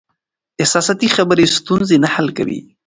[0.63, 2.59] احساساتي خبرې ستونزې نه حل کوي.